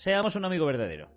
[0.00, 1.10] Seamos un amigo verdadero.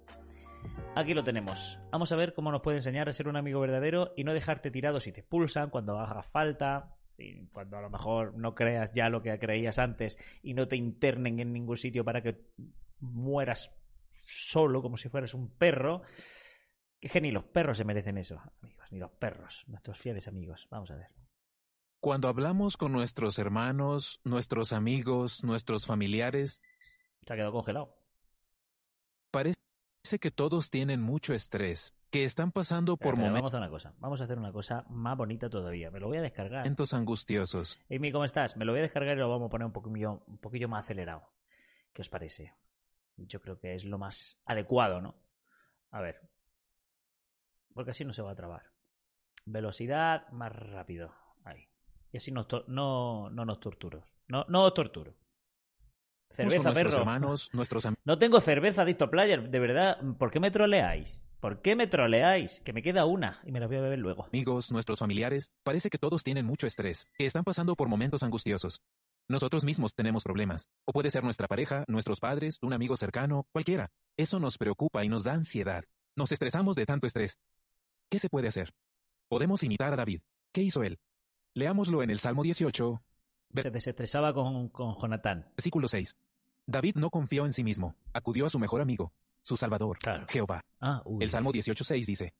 [0.94, 1.80] Aquí lo tenemos.
[1.90, 4.72] Vamos a ver cómo nos puede enseñar a ser un amigo verdadero y no dejarte
[4.72, 9.08] tirado si te expulsan, cuando haga falta, y cuando a lo mejor no creas ya
[9.08, 12.42] lo que creías antes y no te internen en ningún sitio para que
[13.00, 13.74] mueras
[14.28, 16.02] solo como si fueras un perro.
[17.00, 20.68] Que ni los perros se merecen eso, amigos, ni los perros, nuestros fieles amigos.
[20.70, 21.08] Vamos a ver.
[22.02, 26.62] Cuando hablamos con nuestros hermanos, nuestros amigos, nuestros familiares,
[27.26, 28.03] Se ha quedado congelado.
[29.34, 33.70] Parece que todos tienen mucho estrés, que están pasando por momentos vamos a hacer una
[33.70, 33.94] cosa.
[33.98, 35.90] Vamos a hacer una cosa más bonita todavía.
[35.90, 36.68] Me lo voy a descargar.
[36.94, 37.80] angustiosos.
[37.90, 38.56] Amy, ¿cómo estás?
[38.56, 40.86] Me lo voy a descargar y lo vamos a poner un poquillo, un poquillo más
[40.86, 41.24] acelerado.
[41.94, 42.54] ¿Qué os parece?
[43.18, 45.16] Yo creo que es lo más adecuado, ¿no?
[45.90, 46.22] A ver.
[47.74, 48.64] Porque así no se va a trabar.
[49.46, 51.14] Velocidad más rápido.
[51.44, 51.68] Ahí.
[52.12, 54.04] Y así to- no, no nos torturo.
[54.28, 55.16] No, no os torturo.
[56.34, 59.50] Cerveza, nuestros hermanos, nuestros No tengo cerveza, Dicto Player.
[59.50, 61.22] De verdad, ¿por qué me troleáis?
[61.40, 62.62] ¿Por qué me troleáis?
[62.62, 64.26] Que me queda una y me la voy a beber luego.
[64.26, 68.82] amigos, nuestros familiares, parece que todos tienen mucho estrés, que están pasando por momentos angustiosos.
[69.30, 73.90] Nosotros mismos tenemos problemas, o puede ser nuestra pareja, nuestros padres, un amigo cercano, cualquiera.
[74.18, 75.86] Eso nos preocupa y nos da ansiedad.
[76.16, 77.40] Nos estresamos de tanto estrés.
[78.10, 78.74] ¿Qué se puede hacer?
[79.30, 80.22] Podemos imitar a David.
[80.52, 81.00] ¿Qué hizo él?
[81.56, 83.02] Leámoslo en el Salmo 18,
[83.62, 85.46] Se desestresaba con, con Jonatán.
[85.56, 86.18] versículo 6.
[86.66, 90.26] David no confió en sí mismo, acudió a su mejor amigo, su Salvador, Claro.
[90.30, 90.62] Jehová.
[90.80, 91.04] Ah.
[91.20, 92.34] El Salmo 18.6 dice,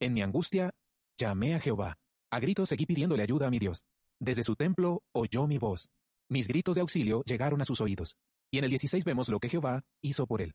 [0.00, 0.72] En mi angustia,
[1.16, 1.96] llamé a Jehová.
[2.30, 3.84] A gritos seguí pidiéndole ayuda a mi Dios.
[4.20, 5.88] Desde su templo oyó mi voz.
[6.28, 8.16] Mis gritos de auxilio llegaron a sus oídos.
[8.50, 10.54] Y en el 16 vemos lo que Jehová hizo por él.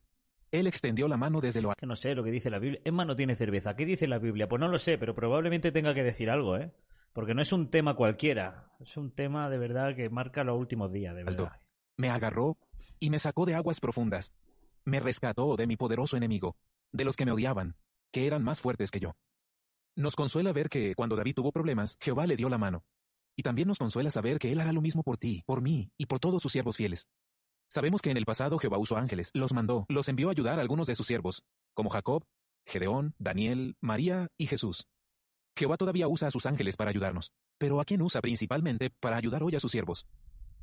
[0.52, 1.80] Él extendió la mano desde lo alto.
[1.80, 2.80] Que no sé lo que dice la Biblia.
[2.84, 3.76] Emma no tiene cerveza.
[3.76, 4.48] ¿Qué dice la Biblia?
[4.48, 6.72] Pues no lo sé, pero probablemente tenga que decir algo, ¿eh?
[7.14, 8.72] Porque no es un tema cualquiera.
[8.80, 11.44] Es un tema de verdad que marca los últimos días, de Alto.
[11.44, 11.62] verdad.
[11.96, 12.58] Me agarró
[13.00, 14.34] y me sacó de aguas profundas.
[14.84, 16.58] Me rescató de mi poderoso enemigo,
[16.92, 17.76] de los que me odiaban,
[18.12, 19.16] que eran más fuertes que yo.
[19.96, 22.84] Nos consuela ver que cuando David tuvo problemas, Jehová le dio la mano.
[23.36, 26.08] Y también nos consuela saber que Él hará lo mismo por ti, por mí y
[26.08, 27.08] por todos sus siervos fieles.
[27.68, 30.62] Sabemos que en el pasado Jehová usó ángeles, los mandó, los envió a ayudar a
[30.62, 32.26] algunos de sus siervos, como Jacob,
[32.66, 34.88] Gedeón, Daniel, María y Jesús.
[35.56, 39.44] Jehová todavía usa a sus ángeles para ayudarnos, pero ¿a quién usa principalmente para ayudar
[39.44, 40.08] hoy a sus siervos?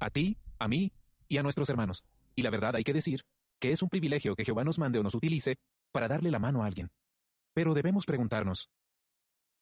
[0.00, 0.92] A ti, a mí
[1.28, 2.04] y a nuestros hermanos.
[2.34, 3.24] Y la verdad hay que decir
[3.60, 5.56] que es un privilegio que Jehová nos mande o nos utilice
[5.92, 6.90] para darle la mano a alguien.
[7.54, 8.70] Pero debemos preguntarnos,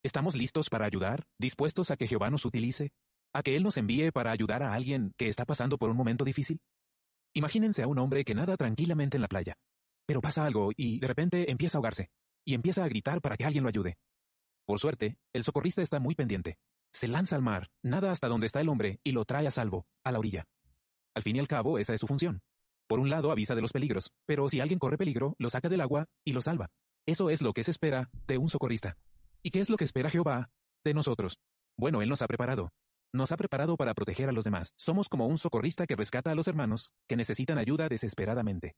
[0.03, 2.93] ¿estamos listos para ayudar, dispuestos a que Jehová nos utilice,
[3.33, 6.25] a que Él nos envíe para ayudar a alguien que está pasando por un momento
[6.25, 6.61] difícil?
[7.35, 9.55] Imagínense a un hombre que nada tranquilamente en la playa,
[10.07, 12.09] pero pasa algo y de repente empieza a ahogarse,
[12.45, 13.99] y empieza a gritar para que alguien lo ayude.
[14.69, 16.59] Por suerte, el socorrista está muy pendiente.
[16.93, 19.87] Se lanza al mar, nada hasta donde está el hombre y lo trae a salvo,
[20.05, 20.45] a la orilla.
[21.15, 22.43] Al fin y al cabo, esa es su función.
[22.87, 25.81] Por un lado, avisa de los peligros, pero si alguien corre peligro, lo saca del
[25.81, 26.69] agua y lo salva.
[27.07, 28.99] Eso es lo que se espera de un socorrista.
[29.43, 30.51] ¿Y qué es lo que espera Jehová
[30.85, 31.39] de nosotros?
[31.79, 32.69] Bueno, Él nos ha preparado.
[33.11, 34.75] Nos ha preparado para proteger a los demás.
[34.77, 38.75] Somos como un socorrista que rescata a los hermanos que necesitan ayuda desesperadamente.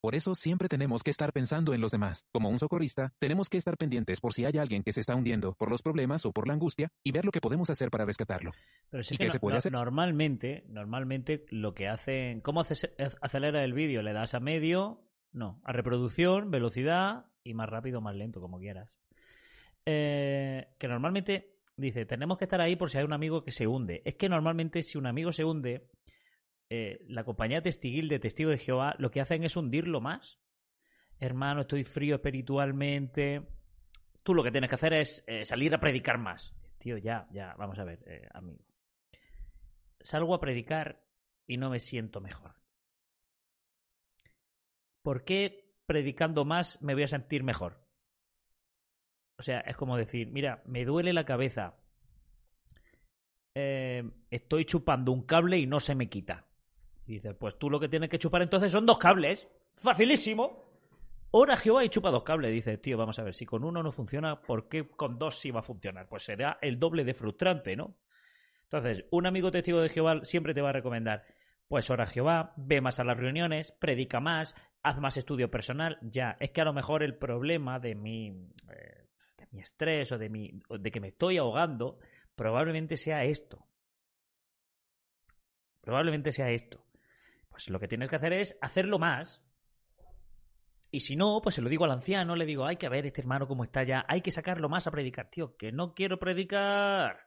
[0.00, 2.24] Por eso siempre tenemos que estar pensando en los demás.
[2.32, 5.54] Como un socorrista, tenemos que estar pendientes por si hay alguien que se está hundiendo
[5.54, 8.52] por los problemas o por la angustia y ver lo que podemos hacer para rescatarlo.
[8.90, 9.72] Pero sí ¿Y que no- se puede no- hacer?
[9.72, 12.88] normalmente, normalmente lo que hacen, ¿cómo haces-
[13.20, 14.02] acelera el vídeo?
[14.02, 18.96] Le das a medio, no, a reproducción, velocidad y más rápido, más lento, como quieras.
[19.84, 23.66] Eh, que normalmente dice, tenemos que estar ahí por si hay un amigo que se
[23.66, 24.02] hunde.
[24.04, 25.88] Es que normalmente si un amigo se hunde,
[26.70, 30.38] eh, la compañía testiguil de Testigo de Jehová lo que hacen es hundirlo más.
[31.18, 33.48] Hermano, estoy frío espiritualmente.
[34.22, 36.54] Tú lo que tienes que hacer es eh, salir a predicar más.
[36.78, 38.62] Tío, ya, ya, vamos a ver, eh, amigo.
[40.00, 41.02] Salgo a predicar
[41.46, 42.54] y no me siento mejor.
[45.02, 47.82] ¿Por qué predicando más me voy a sentir mejor?
[49.38, 51.78] O sea, es como decir, mira, me duele la cabeza.
[54.30, 56.47] Estoy chupando un cable y no se me quita.
[57.08, 59.48] Dices, pues tú lo que tienes que chupar entonces son dos cables.
[59.76, 60.68] Facilísimo.
[61.30, 62.52] Ora Jehová y chupa dos cables.
[62.52, 65.50] Dices, tío, vamos a ver, si con uno no funciona, ¿por qué con dos sí
[65.50, 66.06] va a funcionar?
[66.06, 67.96] Pues será el doble de frustrante, ¿no?
[68.64, 71.24] Entonces, un amigo testigo de Jehová siempre te va a recomendar,
[71.66, 76.36] pues ora Jehová, ve más a las reuniones, predica más, haz más estudio personal, ya.
[76.40, 79.06] Es que a lo mejor el problema de mi, eh,
[79.38, 81.98] de mi estrés o de, mi, de que me estoy ahogando
[82.36, 83.66] probablemente sea esto.
[85.80, 86.84] Probablemente sea esto.
[87.58, 89.42] Pues lo que tienes que hacer es hacerlo más.
[90.92, 93.20] Y si no, pues se lo digo al anciano, le digo, hay que ver este
[93.20, 97.18] hermano cómo está ya, hay que sacarlo más a predicar, tío, que no quiero predicar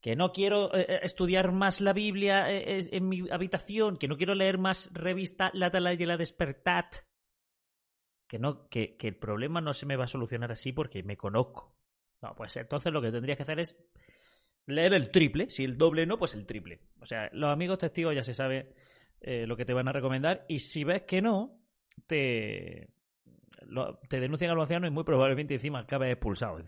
[0.00, 4.16] que no quiero eh, eh, estudiar más la Biblia eh, en mi habitación, que no
[4.16, 6.96] quiero leer más revista La Tala y la Despertat.
[8.26, 11.76] Que, no, que, el problema no se me va a solucionar así porque me conozco.
[12.22, 13.76] No, pues entonces lo que tendrías que hacer es
[14.64, 15.50] leer el triple.
[15.50, 16.80] Si el doble no, pues el triple.
[17.00, 18.74] O sea, los amigos testigos ya se sabe
[19.24, 20.44] lo que te van a recomendar.
[20.48, 21.58] Y si ves que no,
[22.06, 22.88] te,
[24.08, 26.58] te denuncian al anciano y muy probablemente encima acabe expulsado.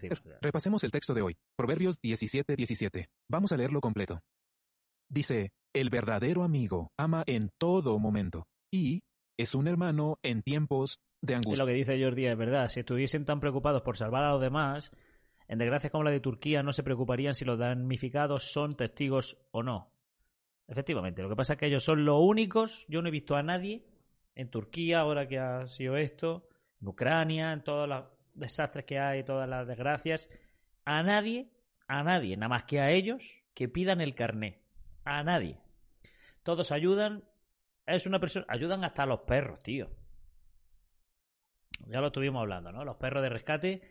[0.41, 1.37] Repasemos el texto de hoy.
[1.57, 3.09] Proverbios 17, 17.
[3.29, 4.21] Vamos a leerlo completo.
[5.09, 9.03] Dice, el verdadero amigo ama en todo momento y
[9.37, 11.53] es un hermano en tiempos de angustia.
[11.53, 12.69] Es lo que dice Jordi, es verdad.
[12.69, 14.91] Si estuviesen tan preocupados por salvar a los demás,
[15.49, 19.63] en desgracias como la de Turquía no se preocuparían si los damnificados son testigos o
[19.63, 19.93] no.
[20.69, 23.43] Efectivamente, lo que pasa es que ellos son los únicos, yo no he visto a
[23.43, 23.85] nadie
[24.35, 26.49] en Turquía, ahora que ha sido esto,
[26.81, 28.05] en Ucrania, en todos los
[28.35, 30.29] desastres que hay, todas las desgracias,
[30.85, 31.51] a nadie,
[31.89, 34.61] a nadie, nada más que a ellos, que pidan el carné.
[35.05, 35.59] A nadie.
[36.43, 37.25] Todos ayudan.
[37.87, 38.45] Es una persona.
[38.49, 39.89] Ayudan hasta a los perros, tío.
[41.87, 42.85] Ya lo estuvimos hablando, ¿no?
[42.85, 43.83] Los perros de rescate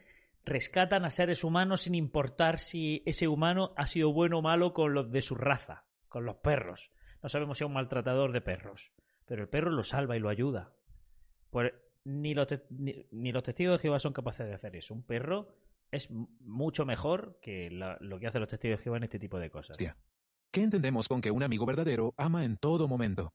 [0.43, 4.93] rescatan a seres humanos sin importar si ese humano ha sido bueno o malo con
[4.93, 6.91] los de su raza, con los perros.
[7.21, 8.93] No sabemos si es un maltratador de perros,
[9.25, 10.73] pero el perro lo salva y lo ayuda.
[11.49, 11.73] Pues
[12.05, 14.93] ni los, ni, los testigos de Jehová son capaces de hacer eso.
[14.93, 15.57] Un perro
[15.91, 19.49] es mucho mejor que lo que hacen los testigos de Jehová en este tipo de
[19.49, 19.77] cosas.
[19.77, 23.33] ¿Qué entendemos con que un amigo verdadero ama en todo momento?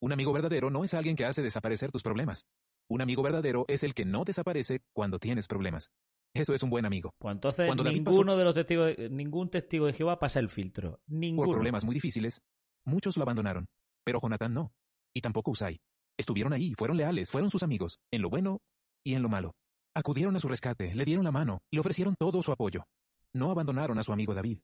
[0.00, 2.44] Un amigo verdadero no es alguien que hace desaparecer tus problemas.
[2.88, 5.92] Un amigo verdadero es el que no desaparece cuando tienes problemas.
[6.34, 7.12] Eso es un buen amigo.
[7.18, 11.00] Pues entonces ninguno de los testigos, ningún testigo de Jehová pasa el filtro.
[11.06, 11.46] Ninguno.
[11.46, 12.40] Por problemas muy difíciles,
[12.84, 13.66] muchos lo abandonaron,
[14.04, 14.72] pero Jonatán no,
[15.14, 15.80] y tampoco Usai.
[16.16, 18.60] Estuvieron ahí, fueron leales, fueron sus amigos, en lo bueno
[19.04, 19.54] y en lo malo.
[19.94, 22.84] Acudieron a su rescate, le dieron la mano, le ofrecieron todo su apoyo.
[23.32, 24.58] No abandonaron a su amigo David.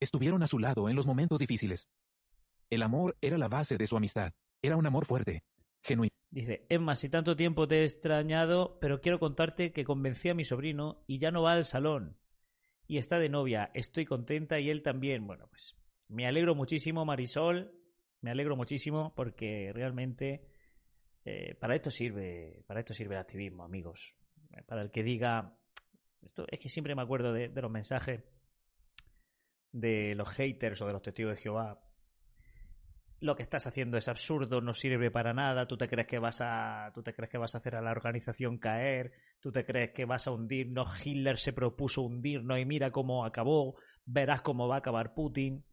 [0.00, 1.88] Estuvieron a su lado en los momentos difíciles.
[2.70, 4.32] El amor era la base de su amistad.
[4.62, 5.42] Era un amor fuerte,
[6.30, 10.44] Dice, Emma, si tanto tiempo te he extrañado, pero quiero contarte que convencí a mi
[10.44, 12.16] sobrino y ya no va al salón.
[12.86, 13.70] Y está de novia.
[13.74, 15.26] Estoy contenta y él también.
[15.26, 15.76] Bueno, pues
[16.08, 17.72] me alegro muchísimo, Marisol.
[18.20, 20.48] Me alegro muchísimo porque realmente
[21.24, 24.14] eh, para esto sirve, para esto sirve el activismo, amigos.
[24.66, 25.56] Para el que diga,
[26.22, 28.22] esto es que siempre me acuerdo de, los mensajes
[29.72, 31.80] de los haters o de los testigos de Jehová.
[33.20, 35.66] Lo que estás haciendo es absurdo, no sirve para nada.
[35.66, 37.92] Tú te crees que vas a, tú te crees que vas a hacer a la
[37.92, 39.12] organización caer.
[39.40, 41.06] Tú te crees que vas a hundirnos.
[41.06, 43.76] Hitler se propuso hundirnos y mira cómo acabó.
[44.04, 45.64] Verás cómo va a acabar Putin.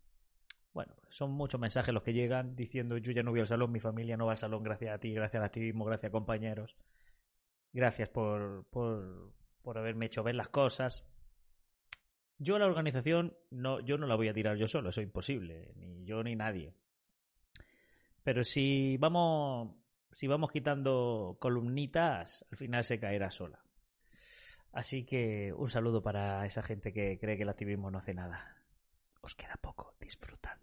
[0.74, 3.82] Bueno, son muchos mensajes los que llegan diciendo yo ya no voy al salón, mi
[3.82, 6.78] familia no va al salón gracias a ti, gracias al activismo, gracias a compañeros.
[7.74, 11.06] Gracias por, por, por haberme hecho ver las cosas.
[12.38, 15.74] Yo la organización no, yo no la voy a tirar yo solo, eso es imposible,
[15.76, 16.74] ni yo ni nadie.
[18.24, 19.76] Pero si vamos,
[20.12, 23.64] si vamos quitando columnitas, al final se caerá sola.
[24.74, 28.58] Así que un saludo para esa gente que cree que el activismo no hace nada.
[29.22, 30.58] Os queda poco, disfrutad.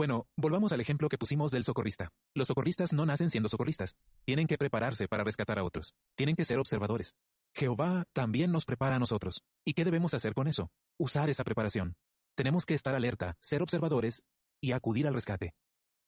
[0.00, 2.10] Bueno, volvamos al ejemplo que pusimos del socorrista.
[2.34, 3.96] Los socorristas no nacen siendo socorristas.
[4.24, 5.94] Tienen que prepararse para rescatar a otros.
[6.14, 7.14] Tienen que ser observadores.
[7.54, 9.42] Jehová también nos prepara a nosotros.
[9.62, 10.70] ¿Y qué debemos hacer con eso?
[10.96, 11.96] Usar esa preparación.
[12.40, 14.24] Tenemos que estar alerta, ser observadores
[14.62, 15.52] y acudir al rescate.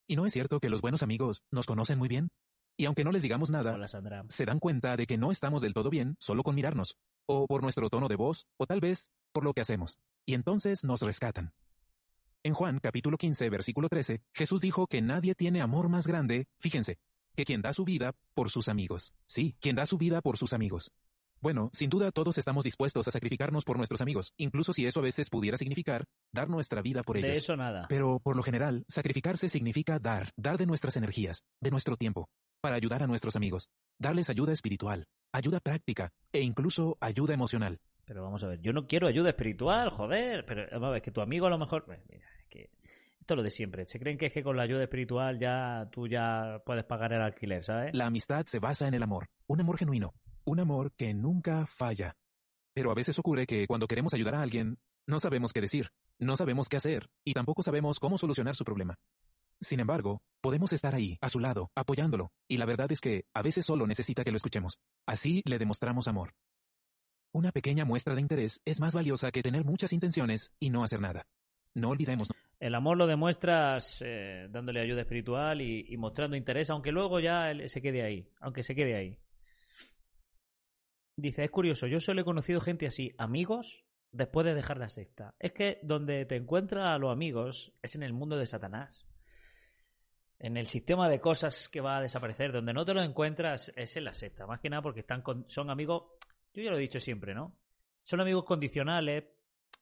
[0.07, 2.31] ¿Y no es cierto que los buenos amigos nos conocen muy bien?
[2.75, 3.77] Y aunque no les digamos nada,
[4.31, 6.97] se dan cuenta de que no estamos del todo bien solo con mirarnos,
[7.27, 9.99] o por nuestro tono de voz, o tal vez por lo que hacemos.
[10.25, 11.53] Y entonces nos rescatan.
[12.43, 16.97] En Juan capítulo 15, versículo 13, Jesús dijo que nadie tiene amor más grande, fíjense,
[17.37, 19.13] que quien da su vida por sus amigos.
[19.27, 20.93] Sí, quien da su vida por sus amigos.
[21.43, 25.03] Bueno, sin duda todos estamos dispuestos a sacrificarnos por nuestros amigos, incluso si eso a
[25.03, 27.33] veces pudiera significar dar nuestra vida por ellos.
[27.33, 27.87] De eso nada.
[27.89, 32.29] Pero por lo general, sacrificarse significa dar, dar de nuestras energías, de nuestro tiempo,
[32.61, 37.81] para ayudar a nuestros amigos, darles ayuda espiritual, ayuda práctica e incluso ayuda emocional.
[38.05, 41.11] Pero vamos a ver, yo no quiero ayuda espiritual, joder, pero vamos a ver, que
[41.11, 41.87] tu amigo a lo mejor...
[41.89, 42.71] Mira, es que
[43.19, 43.85] esto es lo de siempre.
[43.87, 47.21] Se creen que es que con la ayuda espiritual ya tú ya puedes pagar el
[47.21, 47.93] alquiler, ¿sabes?
[47.95, 52.17] La amistad se basa en el amor, un amor genuino, un amor que nunca falla.
[52.75, 56.37] Pero a veces ocurre que cuando queremos ayudar a alguien, no sabemos qué decir, no
[56.37, 58.97] sabemos qué hacer y tampoco sabemos cómo solucionar su problema.
[59.61, 63.43] Sin embargo, podemos estar ahí, a su lado, apoyándolo, y la verdad es que, a
[63.43, 64.79] veces solo necesita que lo escuchemos.
[65.07, 66.35] Así le demostramos amor.
[67.33, 71.01] Una pequeña muestra de interés es más valiosa que tener muchas intenciones y no hacer
[71.01, 71.27] nada.
[71.75, 72.29] No olvidemos.
[72.61, 77.81] El amor lo demuestras eh, dándole ayuda espiritual y, mostrando interés, aunque luego ya se
[77.81, 79.19] quede ahí, aunque se quede ahí.
[81.17, 85.35] Dice, es curioso, yo solo he conocido gente así, amigos, después de dejar la secta.
[85.39, 89.07] Es que donde te encuentras a los amigos es en el mundo de Satanás.
[90.39, 93.97] En el sistema de cosas que va a desaparecer, donde no te lo encuentras es
[93.97, 94.47] en la secta.
[94.47, 96.05] Más que nada porque están son amigos,
[96.53, 97.57] yo ya lo he dicho siempre, ¿no?
[98.03, 99.25] Son amigos condicionales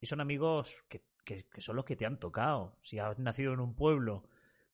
[0.01, 2.77] y son amigos que que, son los que te han tocado.
[2.81, 4.25] Si has nacido en un pueblo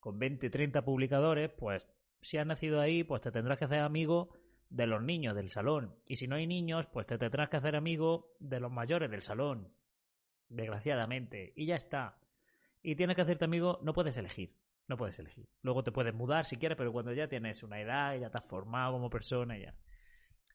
[0.00, 1.86] con 20, 30 publicadores, pues
[2.20, 4.30] si has nacido ahí, pues te tendrás que hacer amigo
[4.68, 5.94] de los niños del salón.
[6.06, 9.22] Y si no hay niños, pues te tendrás que hacer amigo de los mayores del
[9.22, 9.72] salón.
[10.48, 11.52] Desgraciadamente.
[11.56, 12.18] Y ya está.
[12.82, 14.54] Y tienes que hacerte amigo, no puedes elegir.
[14.88, 15.48] No puedes elegir.
[15.62, 18.44] Luego te puedes mudar si quieres, pero cuando ya tienes una edad ya te has
[18.44, 19.74] formado como persona, ya.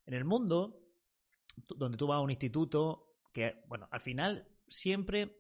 [0.05, 0.79] En el mundo,
[1.75, 5.35] donde tú vas a un instituto, que, bueno, al final siempre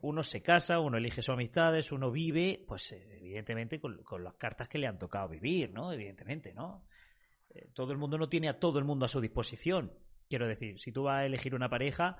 [0.00, 4.78] uno se casa, uno elige sus amistades, uno vive, pues evidentemente con, las cartas que
[4.78, 5.92] le han tocado vivir, ¿no?
[5.92, 6.84] Evidentemente, ¿no?
[7.54, 9.92] Eh, todo el mundo no tiene a todo el mundo a su disposición.
[10.28, 12.18] Quiero decir, si tú vas a elegir una pareja,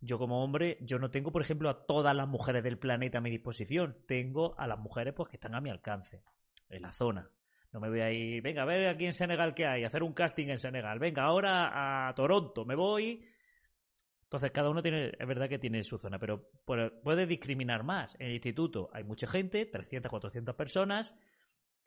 [0.00, 3.20] yo como hombre, yo no tengo, por ejemplo, a todas las mujeres del planeta a
[3.20, 3.96] mi disposición.
[4.06, 6.22] Tengo a las mujeres pues que están a mi alcance,
[6.68, 7.30] en la zona.
[7.72, 10.12] No me voy a ir, venga, a ver aquí en Senegal qué hay, hacer un
[10.12, 10.98] casting en Senegal.
[10.98, 13.26] Venga, ahora a Toronto, me voy
[14.26, 18.16] entonces, cada uno tiene, es verdad que tiene su zona, pero puede discriminar más.
[18.18, 21.14] En el instituto hay mucha gente, 300, 400 personas,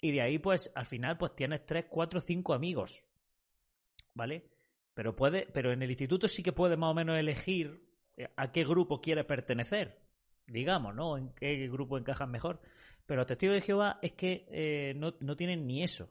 [0.01, 3.03] y de ahí, pues, al final, pues tienes 3, 4, 5 amigos.
[4.13, 4.49] ¿Vale?
[4.93, 7.81] Pero puede, pero en el instituto sí que puedes más o menos elegir
[8.17, 9.99] eh, a qué grupo quieres pertenecer.
[10.47, 11.17] Digamos, ¿no?
[11.17, 12.59] En qué grupo encajas mejor.
[13.05, 16.09] Pero los testigos de Jehová es que eh, no, no tienen ni eso.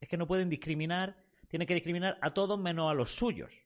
[0.00, 1.16] Es que no pueden discriminar,
[1.48, 3.64] tienen que discriminar a todos menos a los suyos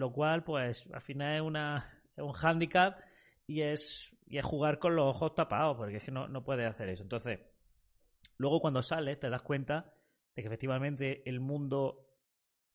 [0.00, 2.98] lo cual pues al final es, una, un hándicap
[3.46, 6.66] y es, y es jugar con los ojos tapados, porque es que no, no puedes
[6.66, 7.02] hacer eso.
[7.02, 7.38] Entonces,
[8.40, 9.92] luego cuando sales te das cuenta
[10.34, 12.06] de que efectivamente el mundo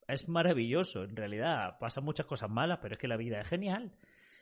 [0.08, 3.92] es maravilloso, en realidad pasan muchas cosas malas, pero es que la vida es genial.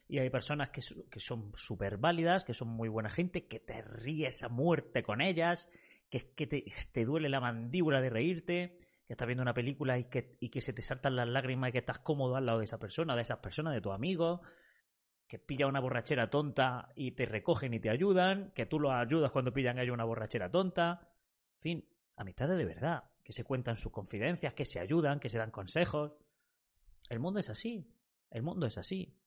[0.09, 3.81] Y hay personas que, que son súper válidas, que son muy buena gente, que te
[3.81, 5.69] ríes a muerte con ellas,
[6.09, 10.35] que, que te, duele la mandíbula de reírte, que estás viendo una película y que,
[10.41, 12.79] y que se te saltan las lágrimas y que estás cómodo al lado de esa
[12.79, 14.41] persona, de esas personas, de tu amigo,
[15.25, 19.31] que pilla una borrachera tonta y te recogen y te ayudan, que tú los ayudas
[19.31, 21.12] cuando pillan ellos una borrachera tonta.
[21.63, 25.49] Fin, amistades de verdad, que se cuentan sus confidencias, que se ayudan, que se dan
[25.49, 26.11] consejos.
[27.09, 27.89] El mundo es así,
[28.31, 29.17] el mundo es así.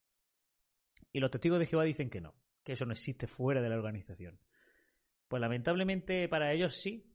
[1.11, 3.75] Y los testigos de Jehová dicen que no, que eso no existe fuera de la
[3.75, 4.39] organización.
[5.27, 7.11] Pues lamentablemente para ellos sí,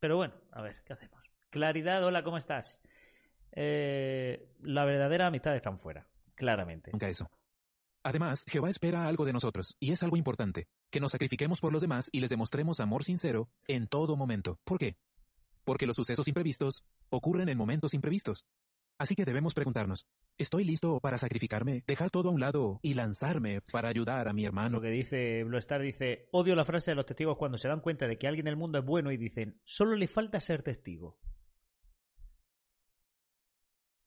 [0.00, 1.30] pero bueno, a ver, ¿qué hacemos?
[1.50, 2.80] Claridad, hola, ¿cómo estás?
[3.52, 6.90] Eh, la verdadera amistad está fuera, claramente.
[6.90, 7.30] Nunca eso.
[8.08, 11.82] Además, Jehová espera algo de nosotros, y es algo importante, que nos sacrifiquemos por los
[11.82, 14.58] demás y les demostremos amor sincero en todo momento.
[14.64, 14.96] ¿Por qué?
[15.62, 18.46] Porque los sucesos imprevistos ocurren en momentos imprevistos.
[18.96, 23.60] Así que debemos preguntarnos, ¿estoy listo para sacrificarme, dejar todo a un lado y lanzarme
[23.60, 24.78] para ayudar a mi hermano?
[24.78, 27.82] Lo que dice Blue Star dice, odio la frase de los testigos cuando se dan
[27.82, 30.62] cuenta de que alguien en el mundo es bueno y dicen, solo le falta ser
[30.62, 31.18] testigo.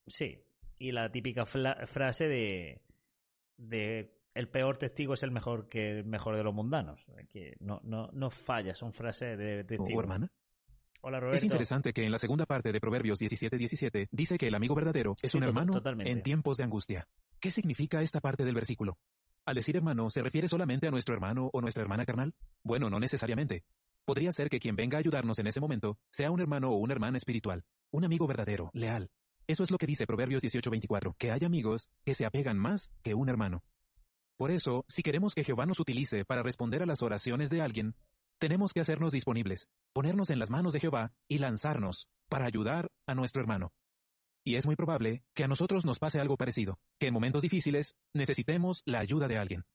[0.07, 0.43] Sí,
[0.79, 2.81] y la típica frase de,
[3.61, 7.05] de el peor testigo es el mejor que el mejor de los mundanos.
[7.29, 9.99] Que no, no, no falla, son frases de testigo.
[9.99, 10.31] hermana?
[11.33, 15.15] Es interesante que en la segunda parte de Proverbios 17:17 dice que el amigo verdadero
[15.21, 17.07] es un hermano en tiempos de angustia.
[17.39, 18.99] ¿Qué significa esta parte del versículo?
[19.45, 22.35] Al decir hermano, ¿se refiere solamente a nuestro hermano o nuestra hermana carnal?
[22.63, 23.63] Bueno, no necesariamente.
[24.05, 26.93] Podría ser que quien venga a ayudarnos en ese momento sea un hermano o una
[26.93, 29.09] hermana espiritual, un amigo verdadero, leal.
[29.47, 33.13] Eso es lo que dice Proverbios 18:24, que hay amigos que se apegan más que
[33.13, 33.63] un hermano.
[34.37, 37.95] Por eso, si queremos que Jehová nos utilice para responder a las oraciones de alguien,
[38.39, 43.13] tenemos que hacernos disponibles, ponernos en las manos de Jehová y lanzarnos para ayudar a
[43.13, 43.71] nuestro hermano.
[44.43, 47.95] Y es muy probable que a nosotros nos pase algo parecido, que en momentos difíciles
[48.13, 49.65] necesitemos la ayuda de alguien.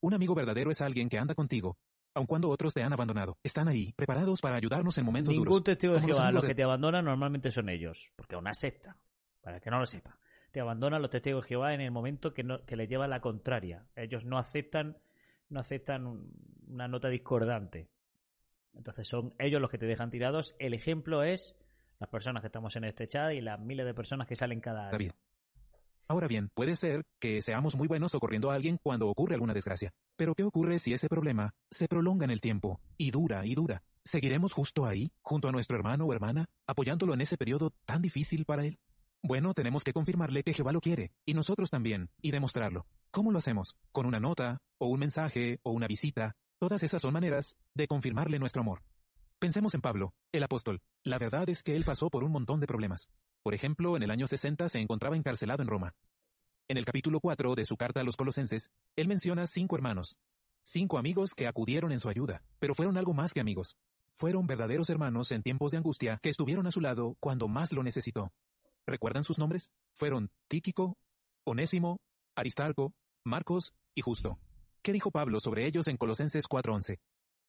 [0.00, 1.76] Un amigo verdadero es alguien que anda contigo,
[2.14, 3.38] aun cuando otros te han abandonado.
[3.42, 5.50] Están ahí, preparados para ayudarnos en momentos duros.
[5.50, 8.96] Ningún testigo de Jehová, los que te abandonan normalmente son ellos, porque una secta,
[9.40, 10.18] para que no lo sepa.
[10.50, 13.20] Te abandonan los testigos de Jehová en el momento que, no, que les lleva la
[13.20, 13.86] contraria.
[13.96, 14.96] Ellos no aceptan
[15.52, 16.30] no aceptan
[16.66, 17.88] una nota discordante.
[18.74, 20.54] Entonces son ellos los que te dejan tirados.
[20.58, 21.54] El ejemplo es
[22.00, 24.88] las personas que estamos en este chat y las miles de personas que salen cada
[24.88, 25.10] año.
[26.12, 29.94] Ahora bien, puede ser que seamos muy buenos socorriendo a alguien cuando ocurre alguna desgracia.
[30.14, 33.82] Pero ¿qué ocurre si ese problema se prolonga en el tiempo y dura y dura?
[34.04, 38.44] ¿Seguiremos justo ahí, junto a nuestro hermano o hermana, apoyándolo en ese periodo tan difícil
[38.44, 38.78] para él?
[39.22, 42.84] Bueno, tenemos que confirmarle que Jehová lo quiere, y nosotros también, y demostrarlo.
[43.10, 43.78] ¿Cómo lo hacemos?
[43.90, 46.36] ¿Con una nota, o un mensaje, o una visita?
[46.58, 48.82] Todas esas son maneras de confirmarle nuestro amor.
[49.38, 50.82] Pensemos en Pablo, el apóstol.
[51.04, 53.08] La verdad es que él pasó por un montón de problemas.
[53.42, 55.94] Por ejemplo, en el año 60 se encontraba encarcelado en Roma.
[56.68, 60.16] En el capítulo 4 de su carta a los colosenses, él menciona cinco hermanos,
[60.62, 63.76] cinco amigos que acudieron en su ayuda, pero fueron algo más que amigos.
[64.12, 67.82] Fueron verdaderos hermanos en tiempos de angustia que estuvieron a su lado cuando más lo
[67.82, 68.32] necesitó.
[68.86, 69.72] ¿Recuerdan sus nombres?
[69.92, 70.96] Fueron Tíquico,
[71.44, 71.98] Onésimo,
[72.36, 72.94] Aristarco,
[73.24, 74.38] Marcos y Justo.
[74.82, 77.00] ¿Qué dijo Pablo sobre ellos en Colosenses 4:11?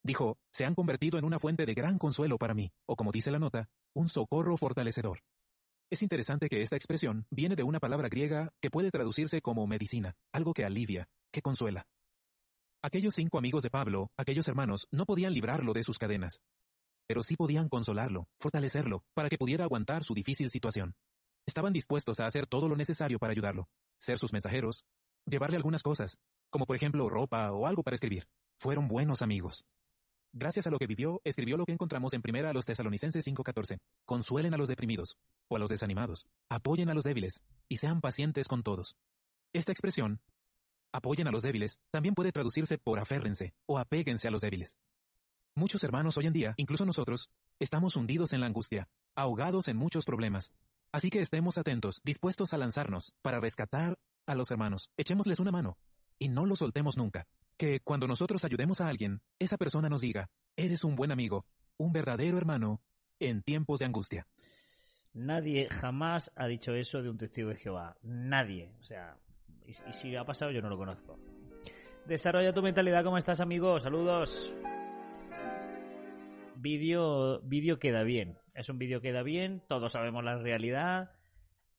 [0.03, 3.31] Dijo, se han convertido en una fuente de gran consuelo para mí, o como dice
[3.31, 5.19] la nota, un socorro fortalecedor.
[5.93, 10.15] Es interesante que esta expresión viene de una palabra griega que puede traducirse como medicina,
[10.31, 11.85] algo que alivia, que consuela.
[12.81, 16.41] Aquellos cinco amigos de Pablo, aquellos hermanos, no podían librarlo de sus cadenas,
[17.05, 20.95] pero sí podían consolarlo, fortalecerlo, para que pudiera aguantar su difícil situación.
[21.45, 23.67] Estaban dispuestos a hacer todo lo necesario para ayudarlo,
[23.99, 24.85] ser sus mensajeros,
[25.27, 26.17] llevarle algunas cosas,
[26.49, 28.27] como por ejemplo ropa o algo para escribir.
[28.57, 29.63] Fueron buenos amigos.
[30.35, 33.77] Gracias a lo que vivió, escribió lo que encontramos en primera a los tesalonicenses 5:14.
[34.03, 35.15] Consuelen a los deprimidos,
[35.47, 38.97] o a los desanimados, apoyen a los débiles, y sean pacientes con todos.
[39.53, 40.21] Esta expresión,
[40.91, 44.79] apoyen a los débiles, también puede traducirse por aférrense, o apéguense a los débiles.
[45.53, 50.03] Muchos hermanos hoy en día, incluso nosotros, estamos hundidos en la angustia, ahogados en muchos
[50.03, 50.51] problemas.
[50.91, 54.89] Así que estemos atentos, dispuestos a lanzarnos, para rescatar a los hermanos.
[54.97, 55.77] Echémosles una mano,
[56.17, 57.27] y no los soltemos nunca.
[57.57, 61.45] Que cuando nosotros ayudemos a alguien, esa persona nos diga, eres un buen amigo,
[61.77, 62.81] un verdadero hermano,
[63.19, 64.27] en tiempos de angustia.
[65.13, 67.95] Nadie jamás ha dicho eso de un testigo de Jehová.
[68.01, 68.73] Nadie.
[68.79, 69.17] O sea,
[69.65, 71.19] y, si ha pasado yo no lo conozco.
[72.05, 73.79] Desarrolla tu mentalidad, ¿cómo estás, amigo?
[73.79, 74.53] Saludos.
[76.55, 78.37] Vídeo, vídeo queda bien.
[78.53, 81.11] Es un vídeo queda bien, todos sabemos la realidad.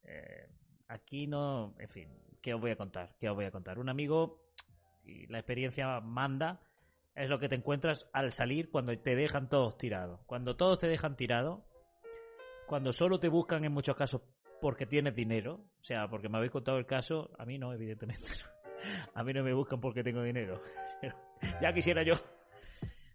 [0.05, 0.49] Eh,
[0.89, 2.09] aquí no, en fin,
[2.41, 3.17] ¿qué os voy a contar?
[3.19, 3.79] ¿Qué os voy a contar?
[3.79, 4.44] Un amigo,
[5.05, 6.61] y la experiencia manda,
[7.15, 10.21] es lo que te encuentras al salir cuando te dejan todos tirados.
[10.27, 11.65] Cuando todos te dejan tirado,
[12.67, 14.23] cuando solo te buscan en muchos casos
[14.61, 18.27] porque tienes dinero, o sea, porque me habéis contado el caso, a mí no, evidentemente.
[19.15, 20.61] A mí no me buscan porque tengo dinero.
[21.63, 22.13] ya quisiera yo.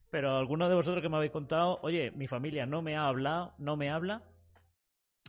[0.09, 3.53] Pero algunos de vosotros que me habéis contado, oye, mi familia no me ha hablado,
[3.59, 4.23] no me habla,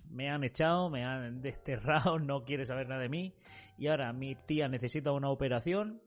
[0.09, 3.35] me han echado, me han desterrado, no quiere saber nada de mí,
[3.77, 6.01] y ahora mi tía necesita una operación,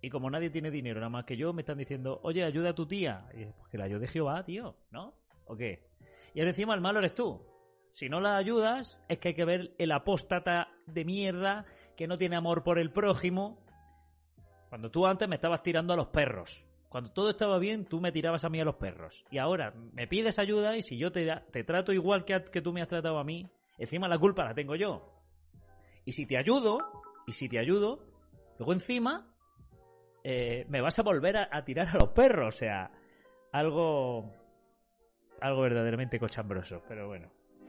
[0.00, 2.74] y como nadie tiene dinero nada más que yo, me están diciendo, oye, ayuda a
[2.74, 3.28] tu tía.
[3.34, 5.14] Y pues que la ayude Jehová, tío, ¿no?
[5.46, 5.88] ¿O qué?
[6.34, 7.42] Y ahora encima el malo eres tú.
[7.90, 11.64] Si no la ayudas, es que hay que ver el apóstata de mierda
[11.96, 13.58] que no tiene amor por el prójimo.
[14.68, 16.64] Cuando tú antes me estabas tirando a los perros.
[16.88, 19.24] Cuando todo estaba bien, tú me tirabas a mí a los perros.
[19.30, 22.72] Y ahora me pides ayuda y si yo te, te trato igual que, que tú
[22.72, 23.46] me has tratado a mí,
[23.78, 25.12] encima la culpa la tengo yo.
[26.04, 26.78] Y si te ayudo,
[27.26, 28.06] y si te ayudo,
[28.58, 29.26] luego encima
[30.30, 32.54] eh, me vas a volver a, a, tirar a los perros.
[32.54, 32.90] O sea,
[33.50, 34.30] algo.
[35.40, 36.82] Algo verdaderamente cochambroso.
[36.86, 37.30] Pero bueno.